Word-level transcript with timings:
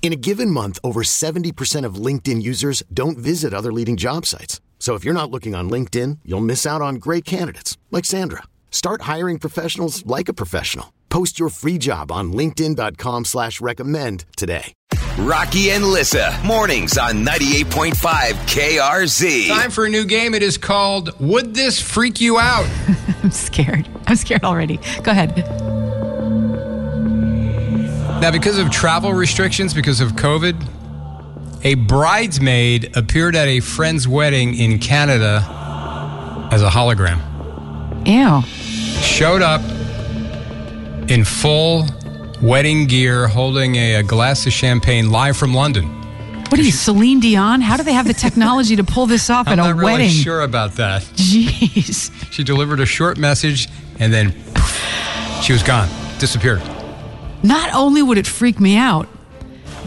In 0.00 0.12
a 0.12 0.16
given 0.16 0.50
month, 0.50 0.78
over 0.82 1.02
70% 1.02 1.84
of 1.84 1.96
LinkedIn 1.96 2.40
users 2.42 2.82
don't 2.94 3.18
visit 3.18 3.52
other 3.52 3.72
leading 3.72 3.98
job 3.98 4.24
sites. 4.24 4.62
So 4.78 4.94
if 4.94 5.04
you're 5.04 5.12
not 5.12 5.30
looking 5.30 5.54
on 5.54 5.68
LinkedIn, 5.68 6.20
you'll 6.24 6.40
miss 6.40 6.64
out 6.64 6.80
on 6.80 6.94
great 6.94 7.26
candidates 7.26 7.76
like 7.90 8.06
Sandra. 8.06 8.44
Start 8.70 9.02
hiring 9.02 9.38
professionals 9.38 10.06
like 10.06 10.30
a 10.30 10.32
professional. 10.32 10.94
Post 11.10 11.38
your 11.38 11.50
free 11.50 11.78
job 11.78 12.10
on 12.12 12.32
LinkedIn.com 12.32 13.24
slash 13.26 13.60
recommend 13.60 14.24
today. 14.36 14.72
Rocky 15.18 15.72
and 15.72 15.84
Lissa, 15.84 16.38
mornings 16.44 16.96
on 16.96 17.24
98.5 17.24 17.92
KRZ. 18.46 19.48
Time 19.48 19.70
for 19.70 19.86
a 19.86 19.88
new 19.88 20.04
game. 20.04 20.32
It 20.32 20.44
is 20.44 20.56
called 20.56 21.18
Would 21.18 21.54
This 21.54 21.80
Freak 21.82 22.20
You 22.20 22.38
Out? 22.38 22.68
I'm 23.24 23.32
scared. 23.32 23.88
I'm 24.06 24.16
scared 24.16 24.44
already. 24.44 24.78
Go 25.02 25.10
ahead. 25.10 25.44
Now, 28.20 28.32
because 28.32 28.58
of 28.58 28.70
travel 28.70 29.12
restrictions, 29.14 29.72
because 29.72 30.00
of 30.00 30.12
COVID, 30.12 30.68
a 31.64 31.74
bridesmaid 31.74 32.96
appeared 32.96 33.36
at 33.36 33.46
a 33.46 33.60
friend's 33.60 34.08
wedding 34.08 34.54
in 34.56 34.80
Canada 34.80 35.36
as 36.50 36.62
a 36.62 36.68
hologram. 36.68 37.20
Ew. 38.06 38.42
Showed 39.02 39.40
up 39.40 39.60
in 41.08 41.24
full 41.24 41.86
wedding 42.42 42.86
gear, 42.86 43.28
holding 43.28 43.76
a, 43.76 43.94
a 43.96 44.02
glass 44.02 44.46
of 44.46 44.52
champagne 44.52 45.10
live 45.10 45.36
from 45.36 45.54
London. 45.54 45.86
What 46.48 46.58
are 46.58 46.62
you, 46.64 46.72
Celine 46.72 47.20
Dion? 47.20 47.60
How 47.60 47.76
do 47.76 47.84
they 47.84 47.92
have 47.92 48.06
the 48.08 48.14
technology 48.14 48.74
to 48.76 48.84
pull 48.84 49.06
this 49.06 49.30
off 49.30 49.46
at 49.48 49.60
a 49.60 49.62
really 49.74 49.92
wedding? 49.92 50.10
sure 50.10 50.40
about 50.40 50.72
that. 50.72 51.02
Jeez. 51.14 52.10
She 52.32 52.42
delivered 52.42 52.80
a 52.80 52.86
short 52.86 53.16
message 53.16 53.68
and 54.00 54.12
then 54.12 54.32
poof, 54.54 55.40
she 55.42 55.52
was 55.52 55.62
gone, 55.62 55.88
disappeared. 56.18 56.62
Not 57.42 57.72
only 57.74 58.02
would 58.02 58.18
it 58.18 58.26
freak 58.26 58.58
me 58.60 58.76
out, 58.76 59.08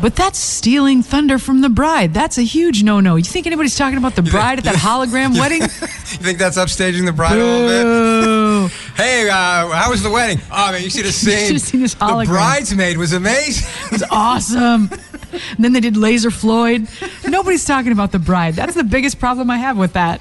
but 0.00 0.16
that's 0.16 0.38
stealing 0.38 1.02
thunder 1.02 1.38
from 1.38 1.60
the 1.60 1.68
bride. 1.68 2.14
That's 2.14 2.38
a 2.38 2.42
huge 2.42 2.82
no 2.82 3.00
no. 3.00 3.16
You 3.16 3.24
think 3.24 3.46
anybody's 3.46 3.76
talking 3.76 3.98
about 3.98 4.14
the 4.14 4.22
bride 4.22 4.58
at 4.58 4.64
that 4.64 4.74
hologram 4.86 5.38
wedding? 5.38 5.62
You 6.10 6.16
think 6.26 6.38
that's 6.38 6.58
upstaging 6.58 7.06
the 7.06 7.12
bride 7.12 7.34
a 7.34 7.44
little 7.44 8.66
bit? 8.66 8.72
Hey, 8.96 9.28
uh, 9.30 9.68
how 9.68 9.90
was 9.90 10.02
the 10.02 10.10
wedding? 10.10 10.38
Oh 10.50 10.72
man, 10.72 10.82
you 10.82 10.90
should 10.90 11.04
have 11.04 11.14
seen. 11.14 11.56
seen 11.58 11.80
this 11.80 11.94
the 11.94 12.24
bridesmaid 12.26 12.98
was 12.98 13.12
amazing. 13.12 13.68
It 13.86 13.92
was 13.92 14.02
awesome. 14.10 14.90
And 15.32 15.64
then 15.64 15.72
they 15.72 15.80
did 15.80 15.96
Laser 15.96 16.30
Floyd. 16.32 16.88
Nobody's 17.26 17.64
talking 17.64 17.92
about 17.92 18.10
the 18.12 18.18
bride. 18.18 18.54
That's 18.54 18.74
the 18.74 18.82
biggest 18.84 19.20
problem 19.20 19.50
I 19.50 19.58
have 19.58 19.76
with 19.78 19.92
that. 19.92 20.20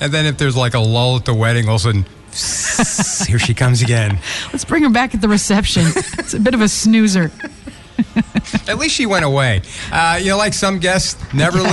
and 0.00 0.12
then 0.12 0.26
if 0.26 0.36
there's 0.38 0.56
like 0.56 0.74
a 0.74 0.80
lull 0.80 1.16
at 1.16 1.24
the 1.24 1.34
wedding, 1.34 1.68
all 1.68 1.76
of 1.76 1.80
a 1.82 1.84
sudden, 1.84 2.06
here 3.26 3.38
she 3.38 3.54
comes 3.54 3.82
again. 3.82 4.18
Let's 4.52 4.64
bring 4.64 4.82
her 4.82 4.90
back 4.90 5.14
at 5.14 5.20
the 5.20 5.28
reception. 5.28 5.84
It's 6.18 6.34
a 6.34 6.40
bit 6.40 6.54
of 6.54 6.60
a 6.60 6.68
snoozer. 6.68 7.30
At 8.68 8.78
least 8.78 8.94
she 8.94 9.06
went 9.06 9.24
away. 9.24 9.62
Uh, 9.92 10.18
you 10.22 10.30
know, 10.30 10.36
like 10.38 10.54
some 10.54 10.78
guests 10.78 11.20
never 11.34 11.58
Yes. 11.58 11.72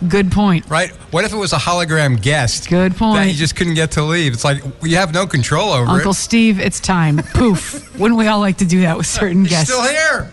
leave, 0.00 0.08
Good 0.10 0.32
point. 0.32 0.68
right? 0.68 0.90
What 1.12 1.24
if 1.24 1.32
it 1.32 1.36
was 1.36 1.52
a 1.52 1.56
hologram 1.56 2.20
guest? 2.20 2.68
Good 2.68 2.96
point. 2.96 3.16
That 3.16 3.28
you 3.28 3.34
just 3.34 3.54
couldn't 3.54 3.74
get 3.74 3.92
to 3.92 4.02
leave. 4.02 4.32
It's 4.32 4.44
like 4.44 4.62
you 4.82 4.96
have 4.96 5.14
no 5.14 5.26
control 5.26 5.70
over 5.72 5.88
Uncle 5.90 6.10
it. 6.10 6.14
Steve, 6.14 6.58
it's 6.58 6.80
time. 6.80 7.18
Poof. 7.34 7.96
Wouldn't 7.98 8.18
we 8.18 8.26
all 8.26 8.40
like 8.40 8.58
to 8.58 8.64
do 8.66 8.80
that 8.82 8.96
with 8.96 9.06
certain 9.06 9.42
He's 9.42 9.50
guests? 9.50 9.72
still 9.72 9.82
here. 9.88 10.30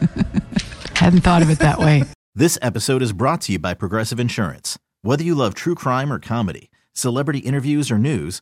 Hadn't 0.95 1.21
thought 1.21 1.41
of 1.41 1.49
it 1.49 1.59
that 1.59 1.79
way. 1.79 2.03
This 2.35 2.57
episode 2.61 3.01
is 3.03 3.13
brought 3.13 3.41
to 3.41 3.51
you 3.51 3.59
by 3.59 3.73
Progressive 3.75 4.19
Insurance. 4.19 4.79
Whether 5.03 5.23
you 5.23 5.35
love 5.35 5.53
true 5.53 5.75
crime 5.75 6.11
or 6.11 6.17
comedy, 6.19 6.71
celebrity 6.93 7.39
interviews 7.39 7.91
or 7.91 7.99
news, 7.99 8.41